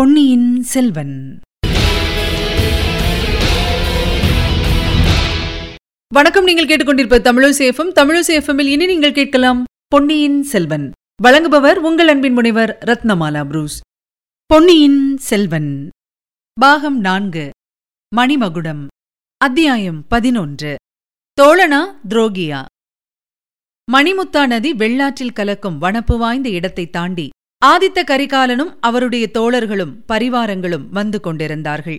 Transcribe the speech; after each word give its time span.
பொன்னியின் 0.00 0.62
செல்வன். 0.62 1.40
வணக்கம் 6.14 6.44
நீங்கள் 6.44 6.66
கேட்டுக்கொண்டிருப்ப 6.66 7.18
தமிழசேஃபம் 7.18 7.92
தமிழசேஃபமில் 7.94 8.66
இனி 8.66 8.86
நீங்கள் 8.86 9.12
கேட்கலாம் 9.12 9.64
பொன்னியின் 9.88 10.42
செல்வன். 10.42 10.92
வழங்குபவர் 11.22 11.74
உங்கள் 11.74 12.08
அன்பின் 12.08 12.32
முனைவர் 12.32 12.78
ரத்னமாலா 12.86 13.44
புரூஸ். 13.44 13.80
பொன்னியின் 14.46 15.16
செல்வன். 15.16 15.88
பாகம் 16.60 17.00
நான்கு. 17.00 17.50
மணிமகுடம். 18.16 18.86
அத்தியாயம் 19.36 20.06
பதினொன்று. 20.06 20.76
தோழனா 21.42 21.80
துரோகியா. 22.08 22.64
மணிமுத்தா 23.92 24.46
நதி 24.46 24.74
வெள்ளாற்றில் 24.74 25.32
கலக்கும் 25.32 25.80
வனப்பு 25.80 26.18
வாய்ந்த 26.18 26.48
இடத்தை 26.48 26.90
தாண்டி 26.90 27.28
ஆதித்த 27.64 28.02
கரிகாலனும் 28.06 28.76
அவருடைய 28.80 29.28
தோழர்களும் 29.32 29.92
பரிவாரங்களும் 30.08 30.88
வந்து 30.88 31.20
கொண்டிருந்தார்கள். 31.20 31.98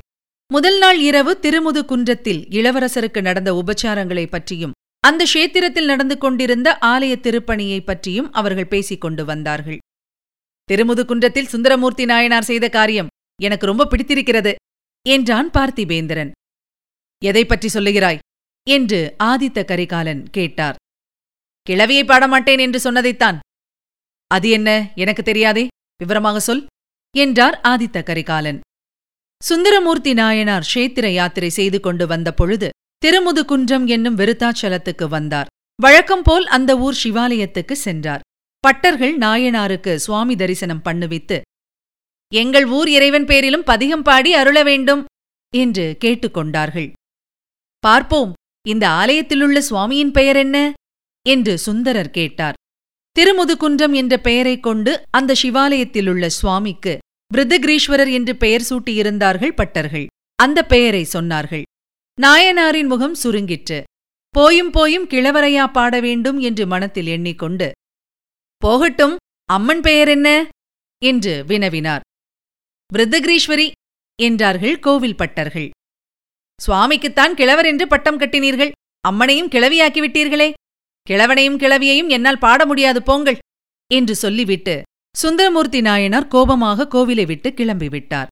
முதல் 0.53 0.77
நாள் 0.77 0.99
இரவு 0.99 1.39
திருமுது 1.41 1.85
குன்றத்தில் 1.85 2.47
இளவரசருக்கு 2.49 3.21
நடந்த 3.21 3.63
உபச்சாரங்களைப் 3.65 4.29
பற்றியும் 4.29 4.71
அந்த 4.99 5.25
க்ஷேத்திரத்தில் 5.33 5.85
நடந்து 5.85 6.17
கொண்டிருந்த 6.17 6.77
ஆலய 6.81 7.15
திருப்பணியைப் 7.15 7.85
பற்றியும் 7.85 8.31
அவர்கள் 8.31 8.67
பேசிக் 8.67 9.01
கொண்டு 9.01 9.25
வந்தார்கள். 9.25 9.77
திருமுது 10.71 11.05
குன்றத்தில் 11.05 11.47
சுந்தரமூர்த்தி 11.47 12.05
நாயனார் 12.05 12.43
செய்த 12.43 12.69
காரியம் 12.69 13.07
எனக்கு 13.41 13.65
ரொம்ப 13.65 13.85
பிடித்திருக்கிறது 13.85 14.55
என்றான் 15.09 15.49
பார்த்திபேந்திரன். 15.49 16.31
எதை 17.23 17.45
பற்றி 17.45 17.69
சொல்லுகிறாய்? 17.73 18.17
என்று 18.69 19.15
ஆதித்த 19.23 19.65
கரிகாலன் 19.65 20.29
கேட்டார். 20.29 20.75
கிளவியை 21.69 22.05
பாடமாட்டேன் 22.05 22.59
என்று 22.59 22.79
சொன்னதைத்தான். 22.79 23.39
அது 24.31 24.49
என்ன? 24.49 24.69
எனக்கு 24.95 25.23
தெரியாதே. 25.23 25.67
விவரமாக 25.97 26.39
சொல். 26.39 26.65
என்றார் 27.15 27.59
ஆதித்த 27.63 28.03
கரிகாலன். 28.03 28.59
சுந்தரமூர்த்தி 29.41 30.13
நாயனார் 30.13 30.67
க்ஷேத்திர 30.73 31.05
யாத்திரை 31.13 31.49
செய்து 31.49 31.79
கொண்டு 31.79 32.07
வந்த 32.07 32.29
பொழுது 32.33 32.69
திருமுதுகுன்றம் 33.05 33.85
என்னும் 33.85 34.17
விருத்தாச்சலத்துக்கு 34.17 35.05
வந்தார். 35.07 35.49
வழக்கம் 35.81 36.23
போல் 36.23 36.45
அந்த 36.47 36.71
ஊர் 36.77 36.97
சிவாலயத்துக்கு 37.03 37.75
சென்றார். 37.85 38.25
பட்டர்கள் 38.63 39.15
நாயனாருக்கு 39.17 39.93
சுவாமி 39.95 40.35
தரிசனம் 40.35 40.83
பண்ணுவித்து 40.85 41.37
எங்கள் 42.31 42.67
ஊர் 42.77 42.89
இறைவன் 42.89 43.25
பேரிலும் 43.25 43.63
பதிகம் 43.63 44.01
பாடி 44.01 44.33
அருள 44.33 44.63
வேண்டும் 44.63 45.01
என்று 45.53 45.85
கேட்டுக்கொண்டார்கள் 46.03 46.89
பார்ப்போம் 47.83 48.31
இந்த 48.67 48.85
ஆலயத்திலுள்ள 48.89 49.59
சுவாமியின் 49.69 50.11
பெயர் 50.11 50.35
என்ன? 50.35 50.57
என்று 51.25 51.53
சுந்தரர் 51.57 52.09
கேட்டார். 52.09 52.57
திருமுதுகுன்றம் 53.19 53.93
என்ற 53.93 54.17
பெயரைக் 54.17 54.63
கொண்டு 54.63 55.03
அந்த 55.09 55.35
சிவாலயத்திலுள்ள 55.43 56.25
சுவாமிக்கு 56.25 56.97
விருதகிரீஸ்வரர் 57.33 58.11
என்று 58.11 58.35
பெயர் 58.35 58.65
சூட்டியிருந்தார்கள் 58.69 59.53
பட்டர்கள். 59.55 60.05
அந்த 60.35 60.65
பெயரை 60.65 61.07
சொன்னார்கள். 61.13 61.61
நாயனாரின் 62.21 62.87
முகம் 62.87 63.15
சுருங்கிற்று. 63.23 63.83
போயும் 64.29 64.71
போயும் 64.71 65.07
கிழவரையா 65.07 65.71
பாட 65.71 65.99
வேண்டும் 65.99 66.39
என்று 66.39 66.67
மனத்தில் 66.67 67.05
எண்ணிக்கொண்டு 67.05 67.71
போகட்டும் 68.57 69.15
அம்மன் 69.45 69.81
பெயர் 69.81 70.07
என்ன? 70.07 70.47
என்று 71.03 71.43
வினவினார். 71.47 71.99
விருத்தகிரீஸ்வரி 72.93 73.71
என்றார்கள் 74.21 74.79
கோவில் 74.79 75.15
பட்டர்கள். 75.15 75.69
சுவாமிக்குத்தான் 76.67 77.33
கிழவர் 77.33 77.65
என்று 77.65 77.87
பட்டம் 77.87 78.19
கட்டினீர்கள். 78.19 78.71
அம்மனையும் 79.09 79.51
கிளவியாக்கிவிட்டீர்களே 79.51 80.53
கிழவனையும் 81.07 81.59
கிழவியையும் 81.59 82.09
என்னால் 82.09 82.37
பாட 82.37 82.65
முடியாது 82.65 83.03
போங்கள்! 83.03 83.39
என்று 83.91 84.15
சொல்லிவிட்டு 84.15 84.75
சுந்தரமூர்த்தி 85.15 85.81
நாயனார் 85.81 86.27
கோபமாக 86.27 86.87
கோவிலை 86.93 87.25
விட்டு 87.25 87.49
கிளம்பிவிட்டார் 87.49 88.29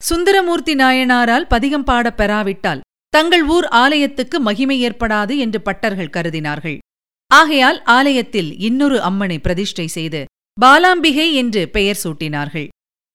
சுந்தரமூர்த்தி 0.00 0.74
நாயனாரால் 0.74 1.46
பதிகம் 1.46 1.84
பாடப் 1.84 2.16
பெறாவிட்டால் 2.16 2.82
தங்கள் 3.12 3.44
ஊர் 3.46 3.66
ஆலயத்துக்கு 3.74 4.38
மகிமை 4.40 4.76
ஏற்படாது 4.88 5.34
என்று 5.36 5.58
பட்டர்கள் 5.64 6.14
கருதினார்கள். 6.16 6.78
ஆகையால் 7.30 7.78
ஆலயத்தில் 7.90 8.50
இன்னொரு 8.58 8.98
அம்மனை 9.00 9.38
பிரதிஷ்டை 9.38 9.86
செய்து 9.86 10.20
பாலாம்பிகை 10.56 11.26
என்று 11.32 11.62
பெயர் 11.68 12.00
சூட்டினார்கள். 12.04 12.68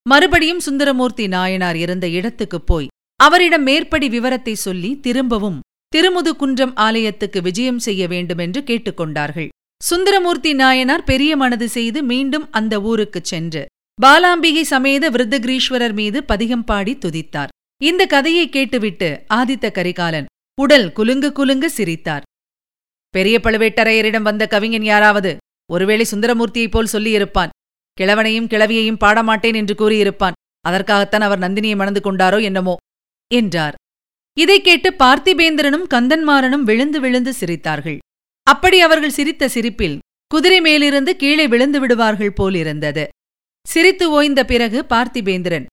மறுபடியும் 0.05 0.59
சுந்தரமூர்த்தி 0.59 1.27
நாயனார் 1.27 1.75
இருந்த 1.75 2.07
இடத்துக்குப் 2.09 2.67
போய் 2.67 2.91
அவரிடம் 3.19 3.63
மேற்படி 3.63 4.09
விவரத்தை 4.09 4.55
சொல்லி 4.57 4.99
திரும்பவும் 4.99 5.59
திருமுதுகுன்றம் 5.93 6.71
ஆலயத்துக்கு 6.75 7.41
விஜயம் 7.41 7.79
செய்ய 7.79 8.07
வேண்டுமென்று 8.07 8.61
கேட்டுக்கொண்டார்கள். 8.61 9.47
சுந்தரமூர்த்தி 9.83 10.53
நாயனார் 10.53 11.03
பெரிய 11.03 11.35
மனது 11.37 11.69
செய்து 11.69 12.03
மீண்டும் 12.03 12.51
அந்த 12.51 12.81
ஊருக்குச் 12.81 13.23
சென்று 13.23 13.65
பாலாம்பிகை 14.01 14.61
சமேத 14.61 15.09
விருத்தகிரீஸ்வரர் 15.09 15.93
மீது 15.93 16.23
பதிகம் 16.23 16.63
பாடி 16.63 16.93
துதித்தார். 16.95 17.47
இந்த 17.81 18.05
கதையை 18.05 18.49
கேட்டுவிட்டு 18.49 19.09
ஆதித்த 19.33 19.71
கரிகாலன் 19.71 20.25
உடல் 20.61 20.91
குலுங்கு 20.91 21.31
குலுங்கு 21.31 21.69
சிரித்தார். 21.69 22.23
பெரிய 23.09 23.39
பழுவேட்டரையரிடம் 23.43 24.27
வந்த 24.29 24.47
கவிஞன் 24.47 24.83
யாராவது 24.83 25.37
ஒருவேளை 25.71 26.05
சுந்தரமூர்த்தியைப் 26.11 26.71
போல் 26.71 26.93
சொல்லியிருப்பான் 26.93 27.53
கிழவனையும் 27.97 28.49
கிழவியையும் 28.49 29.01
பாடமாட்டேன் 29.03 29.53
என்று 29.53 29.75
கூறியிருப்பான் 29.75 30.39
அதற்காகத்தான் 30.61 31.21
அவர் 31.21 31.39
நந்தினியை 31.39 31.75
மணந்து 31.75 32.01
கொண்டாரோ 32.03 32.41
என்னமோ 32.41 32.75
என்றார். 33.33 33.75
இதைக் 34.39 34.63
கேட்டு 34.63 34.91
பார்த்திபேந்திரனும் 34.91 35.87
கந்தன்மாறனும் 35.93 36.61
விழுந்து 36.61 36.99
விழுந்து 36.99 37.33
சிரித்தார்கள். 37.39 37.97
அப்படி 38.43 38.81
அவர்கள் 38.81 39.09
சிரித்த 39.09 39.49
சிரிப்பில் 39.49 39.99
குதிரை 40.27 40.61
மேலிருந்து 40.61 41.15
கீழே 41.15 41.47
விழுந்து 41.47 41.79
விடுவார்கள் 41.79 42.33
போலிருந்தது 42.33 43.07
சிரித்து 43.67 44.11
ஓய்ந்த 44.11 44.45
பிறகு 44.45 44.85
பார்த்திபேந்திரன் 44.89 45.65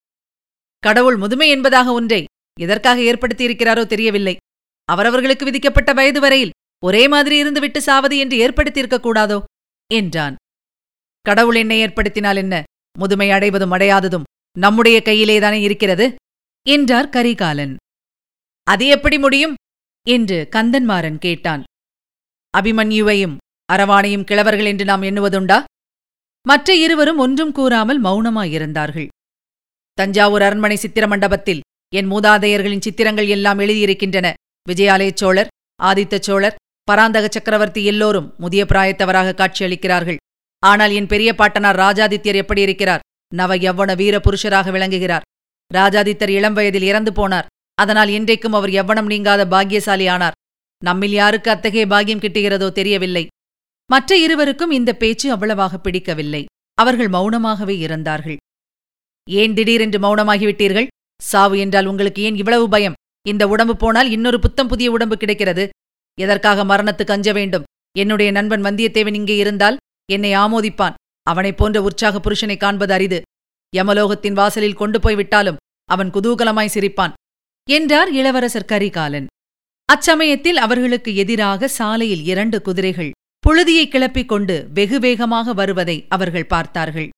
கடவுள் 0.79 1.17
முதுமை 1.17 1.49
என்பதாக 1.49 1.93
ஒன்றை 1.93 2.25
எதற்காக 2.61 3.01
ஏற்படுத்தியிருக்கிறாரோ 3.01 3.87
தெரியவில்லை. 3.87 4.37
அவரவர்களுக்கு 4.85 5.45
விதிக்கப்பட்ட 5.45 5.93
வயது 5.93 6.21
வரையில் 6.21 6.51
ஒரே 6.85 7.09
மாதிரி 7.09 7.43
இருந்துவிட்டு 7.43 7.79
சாவது 7.79 8.19
என்று 8.19 8.37
ஏற்படுத்தியிருக்க 8.39 8.99
கூடாதோ? 8.99 9.43
என்றான். 9.95 10.37
கடவுள் 11.21 11.55
என்னை 11.55 11.83
ஏற்படுத்தினால் 11.83 12.37
என்ன? 12.37 12.63
முதுமை 12.99 13.31
அடைவதும் 13.31 13.73
அடையாததும் 13.73 14.23
நம்முடைய 14.59 15.03
கையிலேதானே 15.05 15.61
இருக்கிறது? 15.63 16.15
என்றார் 16.67 17.09
கரிகாலன். 17.09 17.77
அது 18.63 18.87
எப்படி 18.87 19.19
முடியும்? 19.19 19.55
என்று 20.07 20.49
கந்தன்மாறன் 20.57 21.19
கேட்டான். 21.19 21.63
அபிமன்யுவையும் 22.59 23.37
அரவானையும் 23.73 24.27
கிழவர்கள் 24.31 24.65
என்று 24.65 24.85
நாம் 24.85 25.03
எண்ணுவதுண்டா? 25.03 25.65
மற்ற 26.47 26.75
இருவரும் 26.75 27.19
ஒன்றும் 27.19 27.53
கூறாமல் 27.53 28.03
மௌனமாயிருந்தார்கள். 28.03 29.07
தஞ்சாவூர் 29.95 30.43
அரண்மனை 30.43 30.77
சித்திர 30.77 31.07
மண்டபத்தில் 31.07 31.61
என் 31.95 32.11
மூதாதையர்களின் 32.11 32.81
சித்திரங்கள் 32.81 33.27
எல்லாம் 33.27 33.59
எழுதியிருக்கின்றன. 33.59 34.33
விஜயாலய 34.69 35.11
சோழர் 35.15 35.47
ஆதித்த 35.83 36.19
சோழர் 36.19 36.59
பராந்தக 36.85 37.29
சக்கரவர்த்தி 37.31 37.85
எல்லோரும் 37.85 38.35
முதிய 38.39 38.65
பிராயத்தவராக 38.65 39.35
காட்சியளிக்கிறார்கள். 39.35 40.17
ஆனால் 40.59 40.91
என் 40.91 41.07
பெரிய 41.07 41.35
பாட்டனார் 41.35 41.77
ராஜாதித்யர் 41.77 42.35
எப்படி 42.35 42.61
இருக்கிறார்? 42.61 43.01
நவ 43.35 43.57
யவ்வன 43.57 43.97
வீர 43.97 44.19
புருஷராக 44.19 44.71
விளங்குகிறார். 44.71 45.23
ராஜாதித்தர் 45.75 46.29
இளம் 46.29 46.53
வயதில் 46.53 46.83
இறந்து 46.83 47.13
போனார். 47.13 47.47
அதனால் 47.83 48.11
இன்றைக்கும் 48.19 48.57
அவர் 48.59 48.73
எவ்வனம் 48.81 49.11
நீங்காத 49.13 49.43
பாக்கியசாலி 49.47 50.07
ஆனார் 50.07 50.39
நம்மில் 50.83 51.15
யாருக்கு 51.21 51.49
அத்தகைய 51.51 51.85
பாக்கியம் 51.87 52.23
கிட்டுகிறதோ 52.23 52.69
தெரியவில்லை. 52.79 53.25
மற்ற 53.91 54.17
இருவருக்கும் 54.17 54.73
இந்த 54.79 54.91
பேச்சு 54.93 55.27
அவ்வளவாக 55.31 55.75
பிடிக்கவில்லை. 55.79 56.43
அவர்கள் 56.79 57.11
மௌனமாகவே 57.17 57.77
இருந்தார்கள். 57.87 58.39
ஏன் 59.29 59.55
திடீரென்று 59.55 59.99
மௌனமாகிவிட்டீர்கள்? 59.99 60.91
சாவு 61.21 61.57
என்றால் 61.59 61.89
உங்களுக்கு 61.91 62.21
ஏன் 62.23 62.37
இவ்வளவு 62.37 62.67
பயம்? 62.69 62.99
இந்த 63.27 63.45
உடம்பு 63.49 63.75
போனால் 63.77 64.11
இன்னொரு 64.11 64.39
புத்தம் 64.39 64.71
புதிய 64.73 64.91
உடம்பு 64.91 65.17
கிடைக்கிறது. 65.17 65.65
எதற்காக 66.19 66.65
மரணத்துக்கு 66.65 67.15
அஞ்ச 67.17 67.31
வேண்டும்? 67.33 67.67
என்னுடைய 67.99 68.31
நண்பன் 68.37 68.63
வந்தியத்தேவன் 68.63 69.19
இங்கே 69.21 69.37
இருந்தால் 69.37 69.77
என்னை 70.13 70.33
ஆமோதிப்பான். 70.45 70.99
அவனைப் 71.27 71.59
போன்ற 71.61 71.79
உற்சாக 71.83 72.21
புருஷனை 72.25 72.57
காண்பது 72.57 72.93
அரிது. 72.93 73.19
யமலோகத்தின் 73.77 74.39
வாசலில் 74.41 74.81
கொண்டு 74.81 75.01
போய் 75.01 75.19
விட்டாலும் 75.21 75.61
அவன் 75.89 76.11
குதூகலமாய் 76.11 76.75
சிரிப்பான். 76.75 77.15
என்றார் 77.71 78.13
இளவரசர் 78.13 78.65
கரிகாலன். 78.65 79.27
அச்சமயத்தில் 79.89 80.57
அவர்களுக்கு 80.57 81.17
எதிராக 81.17 81.69
சாலையில் 81.69 82.25
இரண்டு 82.25 82.63
குதிரைகள் 82.63 83.11
புழுதியை 83.45 83.89
கிளப்பிக் 83.89 84.29
கொண்டு 84.29 84.69
வெகு 84.75 84.99
வேகமாக 85.01 85.53
வருவதை 85.53 86.07
அவர்கள் 86.09 86.47
பார்த்தார்கள். 86.47 87.09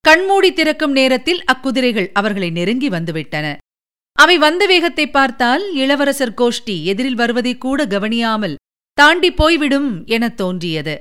கண்மூடி 0.00 0.52
திறக்கும் 0.52 0.92
நேரத்தில் 0.92 1.44
அக்குதிரைகள் 1.52 2.08
அவர்களை 2.12 2.50
நெருங்கி 2.50 2.88
வந்துவிட்டன. 2.88 3.56
அவை 4.12 4.38
வந்த 4.38 4.66
வேகத்தை 4.66 5.10
பார்த்தால் 5.10 5.74
இளவரசர் 5.74 6.34
கோஷ்டி 6.36 6.82
எதிரில் 6.82 7.14
வருவதை 7.14 7.58
கூட 7.58 7.86
கவனியாமல் 7.86 8.58
தாண்டி 8.92 9.30
போய்விடும் 9.30 10.06
எனத் 10.06 10.36
தோன்றியது. 10.36 10.98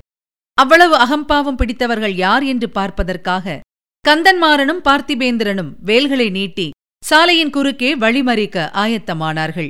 அவ்வளவு 0.53 0.95
அகம்பாவம் 0.95 1.55
பிடித்தவர்கள் 1.55 2.15
யார் 2.15 2.43
என்று 2.43 2.69
பார்ப்பதற்காக 2.69 3.59
கந்தன்மாறனும் 4.07 4.85
பார்த்திபேந்திரனும் 4.89 5.71
வேல்களை 5.79 6.29
நீட்டி 6.29 6.69
சாலையின் 7.05 7.49
குறுக்கே 7.49 7.97
வழிமறிக்க 7.97 8.69
ஆயத்தமானார்கள். 8.73 9.69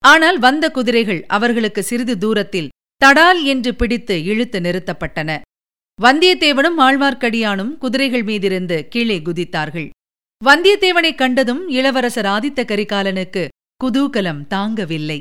ஆனால் 0.00 0.38
வந்த 0.38 0.70
குதிரைகள் 0.70 1.26
அவர்களுக்கு 1.26 1.82
சிறிது 1.82 2.18
தூரத்தில் 2.18 2.68
தடால் 3.04 3.42
என்று 3.42 3.74
பிடித்து 3.74 4.24
இழுத்து 4.24 4.60
நிறுத்தப்பட்டன. 4.60 5.40
வந்தியத்தேவனும் 6.02 6.78
ஆழ்வார்க்கடியானும் 6.78 7.78
குதிரைகள் 7.78 8.24
மீதிருந்து 8.24 8.88
கீழே 8.88 9.18
குதித்தார்கள். 9.18 9.90
வந்தியத்தேவனைக் 10.44 11.14
கண்டதும் 11.14 11.68
இளவரசர் 11.68 12.24
ஆதித்த 12.24 12.64
கரிகாலனுக்கு 12.64 13.48
குதூகலம் 13.84 14.46
தாங்கவில்லை. 14.50 15.20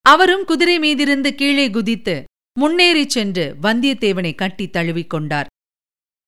அவரும் 0.00 0.44
குதிரை 0.44 0.78
மீதிருந்து 0.78 1.34
கீழே 1.34 1.70
குதித்து 1.70 2.24
முன்னேறிச் 2.60 3.10
சென்று 3.10 3.56
வந்தியத்தேவனை 3.62 4.34
கட்டித் 4.34 4.72
தழுவிக் 4.72 5.10
கொண்டார். 5.10 5.46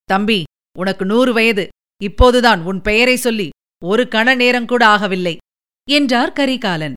தம்பி 0.05 0.43
உனக்கு 0.79 1.05
நூறு 1.05 1.33
வயது. 1.33 1.69
இப்போதுதான் 2.03 2.63
உன் 2.63 2.81
பெயரை 2.81 3.17
சொல்லி 3.17 3.49
ஒரு 3.83 4.09
கண 4.11 4.29
நேரங்கூட 4.37 4.85
ஆகவில்லை 4.85 5.37
என்றார் 5.91 6.33
கரிகாலன். 6.33 6.95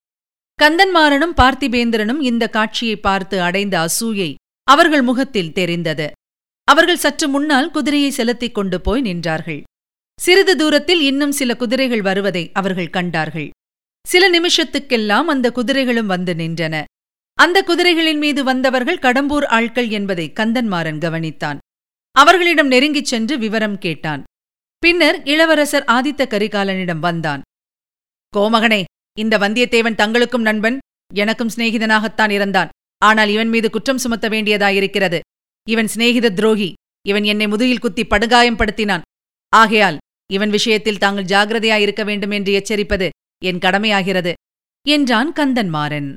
கந்தன்மாறனும் 0.63 1.33
பார்த்திபேந்திரனும் 1.37 2.19
இந்த 2.19 2.47
காட்சியை 2.47 2.95
பார்த்து 2.95 3.41
அடைந்த 3.41 3.85
அசூயை 3.85 4.35
அவர்கள் 4.63 5.01
முகத்தில் 5.01 5.53
தெரிந்தது. 5.53 6.11
அவர்கள் 6.63 6.97
சற்று 6.97 7.27
முன்னால் 7.27 7.71
குதிரையை 7.71 8.09
செலுத்திக் 8.09 8.53
கொண்டு 8.53 8.81
போய் 8.81 9.01
நின்றார்கள். 9.01 9.63
சிறிது 10.19 10.55
தூரத்தில் 10.55 11.01
இன்னும் 11.01 11.31
சில 11.31 11.55
குதிரைகள் 11.55 12.01
வருவதை 12.01 12.51
அவர்கள் 12.53 12.89
கண்டார்கள். 12.89 13.49
சில 14.07 14.39
நிமிஷத்துக்கெல்லாம் 14.39 15.23
அந்த 15.23 15.51
குதிரைகளும் 15.51 16.07
வந்து 16.07 16.33
நின்றன. 16.33 16.83
அந்த 17.33 17.63
குதிரைகளின் 17.67 18.17
மீது 18.17 18.43
வந்தவர்கள் 18.43 18.97
கடம்பூர் 18.97 19.45
ஆட்கள் 19.45 19.89
என்பதை 19.89 20.33
கந்தன்மாறன் 20.35 20.99
கவனித்தான். 20.99 21.57
அவர்களிடம் 22.11 22.71
நெருங்கிச் 22.71 23.05
சென்று 23.05 23.37
விவரம் 23.37 23.77
கேட்டான். 23.77 24.23
பின்னர் 24.83 25.17
இளவரசர் 25.23 25.85
ஆதித்த 25.87 26.23
கரிகாலனிடம் 26.33 26.99
வந்தான். 26.99 27.41
கோமகனே 28.33 28.83
இந்த 29.17 29.37
வந்தியத்தேவன் 29.37 29.99
தங்களுக்கும் 30.01 30.45
நண்பன் 30.47 30.77
எனக்கும் 31.13 31.51
சிநேகிதனாகத்தான் 31.55 32.29
இருந்தான். 32.29 32.69
ஆனால் 33.01 33.29
இவன் 33.29 33.47
மீது 33.47 33.69
குற்றம் 33.69 33.97
சுமத்த 33.97 34.29
வேண்டியதாயிருக்கிறது. 34.29 35.19
இவன் 35.67 35.89
சிநேகித 35.95 36.33
துரோகி. 36.33 36.73
இவன் 37.07 37.23
என்னை 37.23 37.47
முதுகில் 37.47 37.79
குத்தி 37.79 38.03
படுகாயம் 38.05 38.57
படுத்தினான். 38.57 39.05
ஆகையால் 39.53 39.97
இவன் 40.33 40.49
விஷயத்தில் 40.49 40.97
தாங்கள் 40.97 41.29
ஜாகிரதையாயிருக்க 41.33 42.01
வேண்டும் 42.05 42.31
என்று 42.31 42.51
எச்சரிப்பது 42.59 43.09
என் 43.45 43.61
கடமையாகிறது 43.65 44.33
என்றான் 44.85 45.31
கந்தன்மாறன் 45.33 46.09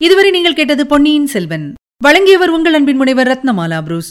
இதுவரை 0.00 0.30
நீங்கள் 0.30 0.54
கேட்டது 0.54 0.84
பொன்னியின் 0.86 1.26
செல்வன். 1.26 1.66
வழங்கியவர் 2.02 2.48
உங்கள் 2.48 2.74
அன்பின் 2.74 2.96
முனைவர் 2.96 3.28
ரத்னமாலா 3.28 3.78
புரூஸ். 3.82 4.10